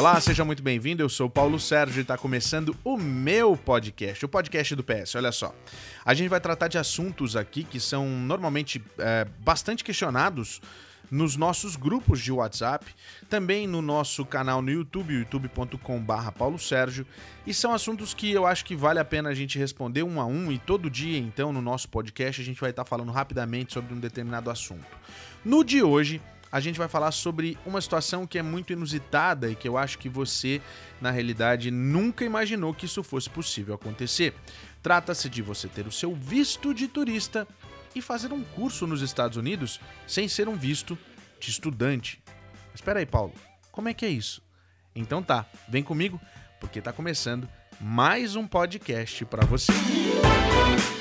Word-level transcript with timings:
Olá, 0.00 0.18
seja 0.18 0.46
muito 0.46 0.62
bem-vindo. 0.62 1.02
Eu 1.02 1.10
sou 1.10 1.26
o 1.26 1.30
Paulo 1.30 1.60
Sérgio 1.60 2.00
e 2.00 2.00
está 2.00 2.16
começando 2.16 2.74
o 2.82 2.96
meu 2.96 3.54
podcast, 3.54 4.24
o 4.24 4.28
podcast 4.30 4.74
do 4.74 4.82
PS. 4.82 5.14
Olha 5.14 5.30
só, 5.30 5.54
a 6.02 6.14
gente 6.14 6.30
vai 6.30 6.40
tratar 6.40 6.68
de 6.68 6.78
assuntos 6.78 7.36
aqui 7.36 7.62
que 7.62 7.78
são 7.78 8.08
normalmente 8.08 8.82
é, 8.96 9.26
bastante 9.40 9.84
questionados 9.84 10.62
nos 11.10 11.36
nossos 11.36 11.76
grupos 11.76 12.18
de 12.18 12.32
WhatsApp, 12.32 12.86
também 13.28 13.66
no 13.66 13.82
nosso 13.82 14.24
canal 14.24 14.62
no 14.62 14.70
YouTube, 14.70 15.12
youtube.com/barra 15.12 16.32
Paulo 16.32 16.58
Sérgio, 16.58 17.06
e 17.46 17.52
são 17.52 17.74
assuntos 17.74 18.14
que 18.14 18.32
eu 18.32 18.46
acho 18.46 18.64
que 18.64 18.74
vale 18.74 19.00
a 19.00 19.04
pena 19.04 19.28
a 19.28 19.34
gente 19.34 19.58
responder 19.58 20.02
um 20.02 20.18
a 20.18 20.24
um 20.24 20.50
e 20.50 20.58
todo 20.58 20.88
dia, 20.88 21.18
então, 21.18 21.52
no 21.52 21.60
nosso 21.60 21.90
podcast 21.90 22.40
a 22.40 22.44
gente 22.44 22.58
vai 22.58 22.70
estar 22.70 22.86
falando 22.86 23.12
rapidamente 23.12 23.74
sobre 23.74 23.92
um 23.92 24.00
determinado 24.00 24.48
assunto. 24.48 24.96
No 25.44 25.62
de 25.62 25.82
hoje 25.82 26.22
a 26.50 26.60
gente 26.60 26.78
vai 26.78 26.88
falar 26.88 27.12
sobre 27.12 27.56
uma 27.64 27.80
situação 27.80 28.26
que 28.26 28.38
é 28.38 28.42
muito 28.42 28.72
inusitada 28.72 29.50
e 29.50 29.54
que 29.54 29.68
eu 29.68 29.78
acho 29.78 29.98
que 29.98 30.08
você, 30.08 30.60
na 31.00 31.10
realidade, 31.10 31.70
nunca 31.70 32.24
imaginou 32.24 32.74
que 32.74 32.86
isso 32.86 33.02
fosse 33.02 33.30
possível 33.30 33.74
acontecer. 33.74 34.34
Trata-se 34.82 35.28
de 35.28 35.42
você 35.42 35.68
ter 35.68 35.86
o 35.86 35.92
seu 35.92 36.14
visto 36.14 36.74
de 36.74 36.88
turista 36.88 37.46
e 37.94 38.00
fazer 38.00 38.32
um 38.32 38.42
curso 38.42 38.86
nos 38.86 39.02
Estados 39.02 39.36
Unidos 39.36 39.80
sem 40.06 40.28
ser 40.28 40.48
um 40.48 40.56
visto 40.56 40.98
de 41.38 41.50
estudante. 41.50 42.20
Espera 42.74 42.98
aí, 42.98 43.06
Paulo, 43.06 43.32
como 43.70 43.88
é 43.88 43.94
que 43.94 44.04
é 44.04 44.10
isso? 44.10 44.42
Então 44.94 45.22
tá, 45.22 45.46
vem 45.68 45.82
comigo, 45.82 46.20
porque 46.60 46.80
tá 46.80 46.92
começando 46.92 47.48
mais 47.80 48.36
um 48.36 48.46
podcast 48.46 49.24
para 49.24 49.46
você. 49.46 49.72
Música 49.72 50.99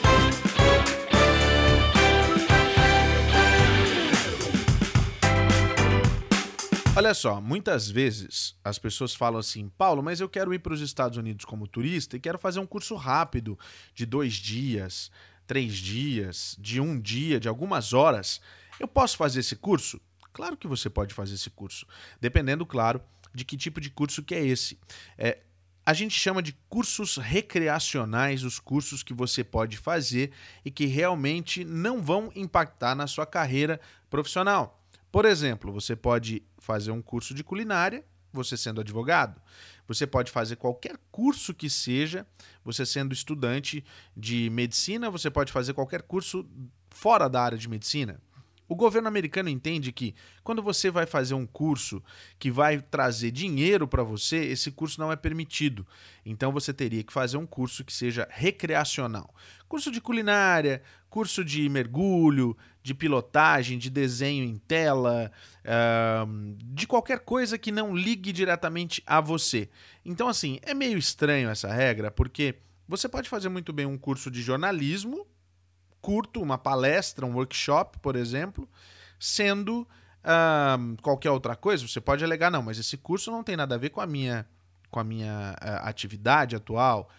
Olha 6.99 7.13
só, 7.13 7.39
muitas 7.39 7.89
vezes 7.89 8.57
as 8.61 8.77
pessoas 8.77 9.15
falam 9.15 9.39
assim, 9.39 9.69
Paulo, 9.69 10.03
mas 10.03 10.19
eu 10.19 10.27
quero 10.27 10.53
ir 10.53 10.59
para 10.59 10.73
os 10.73 10.81
Estados 10.81 11.17
Unidos 11.17 11.45
como 11.45 11.65
turista 11.65 12.17
e 12.17 12.19
quero 12.19 12.37
fazer 12.37 12.59
um 12.59 12.65
curso 12.65 12.93
rápido 12.93 13.57
de 13.95 14.05
dois 14.05 14.33
dias, 14.33 15.09
três 15.47 15.77
dias, 15.77 16.57
de 16.59 16.81
um 16.81 16.99
dia, 16.99 17.39
de 17.39 17.47
algumas 17.47 17.93
horas. 17.93 18.41
Eu 18.77 18.85
posso 18.85 19.15
fazer 19.15 19.39
esse 19.39 19.55
curso? 19.55 19.97
Claro 20.33 20.57
que 20.57 20.67
você 20.67 20.89
pode 20.89 21.13
fazer 21.13 21.35
esse 21.35 21.49
curso, 21.49 21.87
dependendo, 22.19 22.65
claro, 22.65 23.01
de 23.33 23.45
que 23.45 23.55
tipo 23.55 23.79
de 23.79 23.89
curso 23.89 24.21
que 24.21 24.35
é 24.35 24.45
esse. 24.45 24.77
É, 25.17 25.39
a 25.85 25.93
gente 25.93 26.19
chama 26.19 26.43
de 26.43 26.51
cursos 26.67 27.15
recreacionais, 27.15 28.43
os 28.43 28.59
cursos 28.59 29.03
que 29.03 29.13
você 29.13 29.41
pode 29.41 29.77
fazer 29.77 30.33
e 30.65 30.69
que 30.69 30.85
realmente 30.85 31.63
não 31.63 32.01
vão 32.01 32.29
impactar 32.35 32.93
na 32.93 33.07
sua 33.07 33.25
carreira 33.25 33.79
profissional. 34.09 34.75
Por 35.11 35.25
exemplo, 35.25 35.71
você 35.71 35.95
pode 35.95 36.43
fazer 36.59 36.91
um 36.91 37.01
curso 37.01 37.33
de 37.33 37.43
culinária, 37.43 38.05
você 38.31 38.55
sendo 38.55 38.81
advogado. 38.81 39.41
Você 39.87 40.05
pode 40.05 40.31
fazer 40.31 40.55
qualquer 40.55 40.97
curso 41.11 41.53
que 41.53 41.69
seja, 41.69 42.27
você 42.63 42.85
sendo 42.85 43.13
estudante 43.13 43.83
de 44.15 44.49
medicina, 44.51 45.09
você 45.09 45.31
pode 45.31 45.51
fazer 45.51 45.73
qualquer 45.73 46.03
curso 46.03 46.47
fora 46.89 47.27
da 47.27 47.41
área 47.41 47.57
de 47.57 47.67
medicina. 47.67 48.21
O 48.69 48.75
governo 48.75 49.07
americano 49.07 49.49
entende 49.49 49.91
que 49.91 50.13
quando 50.43 50.61
você 50.61 50.91
vai 50.91 51.07
fazer 51.07 51.33
um 51.33 51.47
curso 51.47 52.03
que 52.37 52.51
vai 52.51 52.79
trazer 52.79 53.31
dinheiro 53.31 53.87
para 53.87 54.03
você, 54.03 54.37
esse 54.45 54.69
curso 54.69 55.01
não 55.01 55.11
é 55.11 55.15
permitido. 55.15 55.87
Então 56.23 56.51
você 56.51 56.71
teria 56.71 57.03
que 57.03 57.11
fazer 57.11 57.37
um 57.37 57.47
curso 57.47 57.83
que 57.83 57.91
seja 57.91 58.27
recreacional. 58.29 59.33
Curso 59.67 59.91
de 59.91 59.99
culinária, 59.99 60.83
curso 61.09 61.43
de 61.43 61.67
mergulho, 61.67 62.55
de 62.83 62.93
pilotagem, 62.93 63.79
de 63.79 63.89
desenho 63.89 64.43
em 64.43 64.59
tela, 64.59 65.31
uh, 65.65 66.55
de 66.65 66.85
qualquer 66.85 67.21
coisa 67.21 67.57
que 67.57 67.71
não 67.71 67.95
ligue 67.95 68.31
diretamente 68.31 69.01
a 69.03 69.19
você. 69.19 69.67
Então, 70.05 70.27
assim, 70.27 70.59
é 70.61 70.75
meio 70.75 70.97
estranho 70.99 71.49
essa 71.49 71.73
regra, 71.73 72.11
porque 72.11 72.55
você 72.87 73.09
pode 73.09 73.27
fazer 73.27 73.49
muito 73.49 73.73
bem 73.73 73.87
um 73.87 73.97
curso 73.97 74.29
de 74.29 74.43
jornalismo 74.43 75.25
curto, 76.01 76.41
uma 76.41 76.57
palestra, 76.57 77.25
um 77.25 77.33
workshop, 77.33 77.99
por 77.99 78.15
exemplo, 78.15 78.67
sendo 79.19 79.87
uh, 80.23 81.01
qualquer 81.01 81.31
outra 81.31 81.55
coisa, 81.55 81.87
você 81.87 81.99
pode 81.99 82.23
alegar, 82.23 82.49
não, 82.49 82.61
mas 82.61 82.77
esse 82.77 82.97
curso 82.97 83.31
não 83.31 83.43
tem 83.43 83.55
nada 83.55 83.75
a 83.75 83.77
ver 83.77 83.89
com 83.89 84.01
a 84.01 84.07
minha, 84.07 84.45
com 84.89 84.99
a 84.99 85.03
minha 85.03 85.55
uh, 85.61 85.87
atividade 85.87 86.55
atual. 86.55 87.09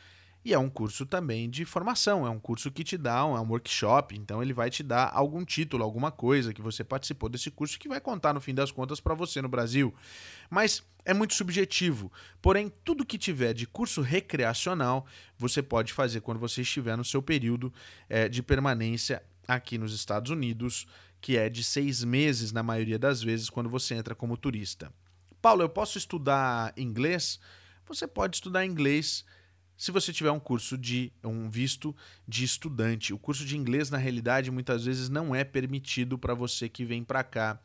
E 0.43 0.55
é 0.55 0.59
um 0.59 0.71
curso 0.71 1.05
também 1.05 1.51
de 1.51 1.67
formação, 1.67 2.27
é 2.27 2.31
um 2.31 2.39
curso 2.39 2.71
que 2.71 2.83
te 2.83 2.97
dá, 2.97 3.27
um, 3.27 3.37
é 3.37 3.41
um 3.41 3.49
workshop, 3.49 4.17
então 4.17 4.43
ele 4.43 4.55
vai 4.55 4.71
te 4.71 4.83
dar 4.83 5.11
algum 5.13 5.45
título, 5.45 5.85
alguma 5.85 6.11
coisa 6.11 6.55
que 6.55 6.63
você 6.63 6.83
participou 6.83 7.29
desse 7.29 7.51
curso 7.51 7.79
que 7.79 7.89
vai 7.89 8.01
contar 8.01 8.33
no 8.33 8.41
fim 8.41 8.55
das 8.55 8.73
contas 8.73 9.01
para 9.01 9.15
você 9.15 9.43
no 9.43 9.51
Brasil. 9.51 9.95
Mas 10.49 10.83
é 11.05 11.13
muito 11.13 11.35
subjetivo. 11.35 12.11
Porém, 12.41 12.73
tudo 12.85 13.05
que 13.05 13.19
tiver 13.19 13.53
de 13.53 13.67
curso 13.67 14.01
recreacional, 14.01 15.07
você 15.37 15.63
pode 15.63 15.93
fazer 15.93 16.23
quando 16.23 16.39
você 16.39 16.63
estiver 16.63 16.97
no 16.97 17.05
seu 17.05 17.21
período 17.21 17.71
é, 18.09 18.27
de 18.27 18.43
permanência 18.43 19.23
aqui 19.47 19.77
nos 19.77 19.93
Estados 19.93 20.31
Unidos, 20.31 20.87
que 21.21 21.37
é 21.37 21.51
de 21.51 21.63
seis 21.63 22.03
meses 22.03 22.51
na 22.51 22.63
maioria 22.63 22.99
das 22.99 23.23
vezes 23.23 23.51
quando 23.51 23.69
você 23.69 23.95
entra 23.95 24.15
como 24.15 24.39
turista. 24.39 24.91
Paulo, 25.43 25.63
eu 25.63 25.69
posso 25.69 25.99
estudar 25.99 26.73
inglês? 26.79 27.39
Você 27.87 28.07
pode 28.07 28.37
estudar 28.37 28.65
inglês 28.65 29.25
se 29.81 29.91
você 29.91 30.13
tiver 30.13 30.31
um 30.31 30.39
curso 30.39 30.77
de 30.77 31.11
um 31.25 31.49
visto 31.49 31.97
de 32.29 32.45
estudante. 32.45 33.15
O 33.15 33.19
curso 33.19 33.47
de 33.47 33.57
inglês, 33.57 33.89
na 33.89 33.97
realidade, 33.97 34.51
muitas 34.51 34.85
vezes 34.85 35.09
não 35.09 35.35
é 35.35 35.43
permitido 35.43 36.19
para 36.19 36.35
você 36.35 36.69
que 36.69 36.85
vem 36.85 37.03
para 37.03 37.25
cá 37.25 37.59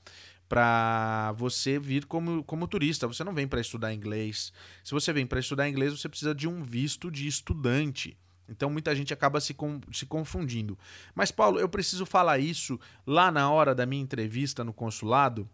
para 0.47 1.33
você 1.33 1.77
vir 1.77 2.05
como, 2.05 2.41
como 2.45 2.69
turista. 2.69 3.05
Você 3.05 3.21
não 3.21 3.33
vem 3.33 3.45
para 3.45 3.59
estudar 3.59 3.93
inglês. 3.93 4.53
Se 4.81 4.93
você 4.93 5.11
vem 5.11 5.27
para 5.27 5.41
estudar 5.41 5.67
inglês, 5.67 5.91
você 5.91 6.07
precisa 6.07 6.33
de 6.33 6.47
um 6.47 6.63
visto 6.63 7.11
de 7.11 7.27
estudante. 7.27 8.17
Então 8.47 8.69
muita 8.69 8.95
gente 8.95 9.13
acaba 9.13 9.41
se, 9.41 9.53
com, 9.53 9.81
se 9.91 10.05
confundindo. 10.05 10.79
Mas, 11.13 11.31
Paulo, 11.31 11.59
eu 11.59 11.67
preciso 11.67 12.05
falar 12.05 12.39
isso 12.39 12.79
lá 13.05 13.29
na 13.29 13.51
hora 13.51 13.75
da 13.75 13.85
minha 13.85 14.01
entrevista 14.01 14.63
no 14.63 14.71
consulado? 14.71 15.49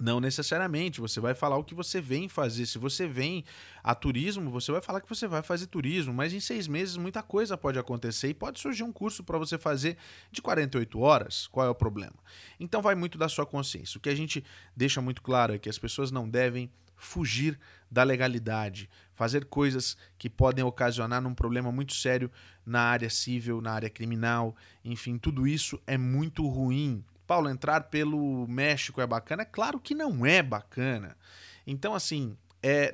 Não 0.00 0.18
necessariamente, 0.18 1.00
você 1.00 1.20
vai 1.20 1.34
falar 1.34 1.56
o 1.56 1.62
que 1.62 1.74
você 1.74 2.00
vem 2.00 2.28
fazer. 2.28 2.66
Se 2.66 2.78
você 2.78 3.06
vem 3.06 3.44
a 3.82 3.94
turismo, 3.94 4.50
você 4.50 4.72
vai 4.72 4.80
falar 4.80 5.00
que 5.00 5.08
você 5.08 5.28
vai 5.28 5.40
fazer 5.40 5.68
turismo, 5.68 6.12
mas 6.12 6.32
em 6.32 6.40
seis 6.40 6.66
meses 6.66 6.96
muita 6.96 7.22
coisa 7.22 7.56
pode 7.56 7.78
acontecer 7.78 8.28
e 8.28 8.34
pode 8.34 8.58
surgir 8.58 8.82
um 8.82 8.92
curso 8.92 9.22
para 9.22 9.38
você 9.38 9.56
fazer 9.56 9.96
de 10.32 10.42
48 10.42 10.98
horas. 10.98 11.46
Qual 11.46 11.64
é 11.64 11.70
o 11.70 11.74
problema? 11.74 12.16
Então 12.58 12.82
vai 12.82 12.96
muito 12.96 13.16
da 13.16 13.28
sua 13.28 13.46
consciência. 13.46 13.96
O 13.96 14.00
que 14.00 14.08
a 14.08 14.14
gente 14.16 14.44
deixa 14.76 15.00
muito 15.00 15.22
claro 15.22 15.54
é 15.54 15.58
que 15.58 15.68
as 15.68 15.78
pessoas 15.78 16.10
não 16.10 16.28
devem 16.28 16.68
fugir 16.96 17.58
da 17.90 18.02
legalidade, 18.02 18.90
fazer 19.14 19.44
coisas 19.44 19.96
que 20.18 20.28
podem 20.28 20.64
ocasionar 20.64 21.24
um 21.24 21.34
problema 21.34 21.70
muito 21.70 21.94
sério 21.94 22.30
na 22.66 22.80
área 22.80 23.10
civil, 23.10 23.60
na 23.60 23.72
área 23.72 23.90
criminal, 23.90 24.56
enfim, 24.84 25.18
tudo 25.18 25.46
isso 25.46 25.80
é 25.86 25.96
muito 25.96 26.46
ruim 26.48 27.04
Paulo, 27.26 27.48
entrar 27.48 27.84
pelo 27.84 28.46
México 28.46 29.00
é 29.00 29.06
bacana? 29.06 29.42
É 29.42 29.46
claro 29.46 29.80
que 29.80 29.94
não 29.94 30.24
é 30.24 30.42
bacana. 30.42 31.16
Então, 31.66 31.94
assim, 31.94 32.36
é 32.62 32.92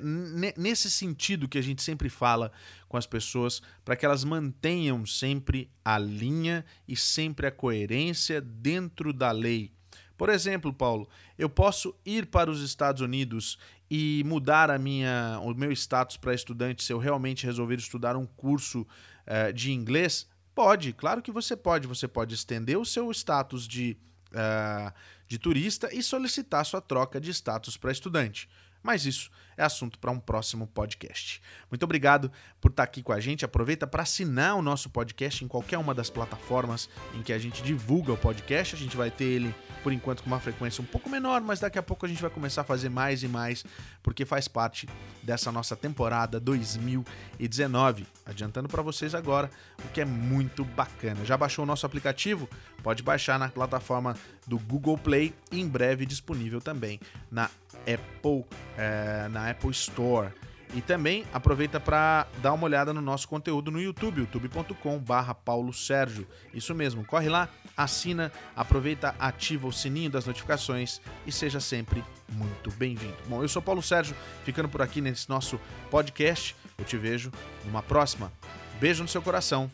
nesse 0.57 0.91
sentido 0.91 1.47
que 1.47 1.57
a 1.57 1.61
gente 1.61 1.81
sempre 1.81 2.09
fala 2.09 2.51
com 2.89 2.97
as 2.97 3.07
pessoas, 3.07 3.61
para 3.85 3.95
que 3.95 4.05
elas 4.05 4.25
mantenham 4.25 5.05
sempre 5.05 5.71
a 5.83 5.97
linha 5.97 6.65
e 6.85 6.95
sempre 6.95 7.47
a 7.47 7.51
coerência 7.51 8.41
dentro 8.41 9.13
da 9.13 9.31
lei. 9.31 9.71
Por 10.17 10.29
exemplo, 10.29 10.73
Paulo, 10.73 11.09
eu 11.37 11.49
posso 11.49 11.95
ir 12.05 12.25
para 12.27 12.51
os 12.51 12.61
Estados 12.61 13.01
Unidos 13.01 13.57
e 13.89 14.23
mudar 14.25 14.69
a 14.69 14.77
minha, 14.77 15.39
o 15.41 15.53
meu 15.53 15.71
status 15.71 16.17
para 16.17 16.33
estudante 16.33 16.83
se 16.83 16.93
eu 16.93 16.99
realmente 16.99 17.45
resolver 17.45 17.75
estudar 17.75 18.15
um 18.15 18.25
curso 18.25 18.81
uh, 18.81 19.51
de 19.53 19.71
inglês? 19.71 20.27
Pode, 20.53 20.93
claro 20.93 21.21
que 21.21 21.31
você 21.31 21.55
pode. 21.55 21.87
Você 21.87 22.07
pode 22.07 22.35
estender 22.35 22.77
o 22.77 22.85
seu 22.85 23.09
status 23.11 23.67
de 23.67 23.97
uh, 24.31 24.93
de 25.27 25.37
turista 25.37 25.89
e 25.93 26.01
solicitar 26.03 26.65
sua 26.65 26.81
troca 26.81 27.19
de 27.19 27.31
status 27.31 27.77
para 27.77 27.91
estudante. 27.91 28.49
Mas 28.83 29.05
isso 29.05 29.29
é 29.57 29.63
assunto 29.63 29.99
para 29.99 30.11
um 30.11 30.19
próximo 30.19 30.65
podcast. 30.67 31.41
Muito 31.69 31.83
obrigado 31.83 32.31
por 32.59 32.71
estar 32.71 32.83
tá 32.83 32.89
aqui 32.89 33.03
com 33.03 33.11
a 33.11 33.19
gente. 33.19 33.45
Aproveita 33.45 33.85
para 33.85 34.03
assinar 34.03 34.55
o 34.55 34.61
nosso 34.61 34.89
podcast 34.89 35.43
em 35.43 35.47
qualquer 35.47 35.77
uma 35.77 35.93
das 35.93 36.09
plataformas 36.09 36.89
em 37.13 37.21
que 37.21 37.31
a 37.31 37.37
gente 37.37 37.61
divulga 37.61 38.13
o 38.13 38.17
podcast. 38.17 38.75
A 38.75 38.77
gente 38.77 38.97
vai 38.97 39.11
ter 39.11 39.25
ele 39.25 39.55
por 39.83 39.91
enquanto 39.91 40.23
com 40.23 40.27
uma 40.27 40.39
frequência 40.39 40.81
um 40.81 40.85
pouco 40.85 41.09
menor, 41.09 41.41
mas 41.41 41.59
daqui 41.59 41.77
a 41.77 41.83
pouco 41.83 42.05
a 42.05 42.09
gente 42.09 42.21
vai 42.21 42.31
começar 42.31 42.61
a 42.61 42.63
fazer 42.63 42.89
mais 42.89 43.23
e 43.23 43.27
mais, 43.27 43.63
porque 44.03 44.25
faz 44.25 44.47
parte 44.47 44.87
dessa 45.23 45.51
nossa 45.51 45.75
temporada 45.75 46.39
2019. 46.39 48.05
Adiantando 48.25 48.67
para 48.67 48.81
vocês 48.81 49.13
agora, 49.13 49.49
o 49.83 49.87
que 49.89 50.01
é 50.01 50.05
muito 50.05 50.63
bacana. 50.63 51.25
Já 51.25 51.35
baixou 51.37 51.63
o 51.63 51.65
nosso 51.65 51.85
aplicativo? 51.85 52.49
Pode 52.83 53.03
baixar 53.03 53.37
na 53.37 53.49
plataforma 53.49 54.15
do 54.47 54.57
Google 54.57 54.97
Play 54.97 55.33
e 55.51 55.59
em 55.59 55.67
breve 55.67 56.05
disponível 56.05 56.59
também 56.61 56.99
na 57.29 57.49
Apple, 57.81 58.45
é, 58.77 59.27
na 59.29 59.49
Apple 59.49 59.71
Store. 59.71 60.31
E 60.73 60.81
também 60.81 61.25
aproveita 61.33 61.81
para 61.81 62.25
dar 62.41 62.53
uma 62.53 62.63
olhada 62.63 62.93
no 62.93 63.01
nosso 63.01 63.27
conteúdo 63.27 63.69
no 63.69 63.81
YouTube, 63.81 64.21
youtube.com/barra 64.21 65.35
Paulo 65.35 65.73
Sérgio. 65.73 66.25
Isso 66.53 66.73
mesmo, 66.73 67.03
corre 67.03 67.27
lá, 67.27 67.49
assina, 67.75 68.31
aproveita, 68.55 69.13
ativa 69.19 69.67
o 69.67 69.71
sininho 69.71 70.09
das 70.09 70.25
notificações 70.25 71.01
e 71.27 71.31
seja 71.31 71.59
sempre 71.59 72.01
muito 72.29 72.71
bem-vindo. 72.71 73.17
Bom, 73.27 73.41
eu 73.41 73.49
sou 73.49 73.61
Paulo 73.61 73.81
Sérgio, 73.81 74.15
ficando 74.45 74.69
por 74.69 74.81
aqui 74.81 75.01
nesse 75.01 75.29
nosso 75.29 75.59
podcast. 75.89 76.55
Eu 76.77 76.85
te 76.85 76.95
vejo 76.95 77.31
numa 77.65 77.83
próxima. 77.83 78.31
Beijo 78.79 79.03
no 79.03 79.09
seu 79.09 79.21
coração. 79.21 79.69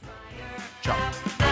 Tchau. 0.81 1.46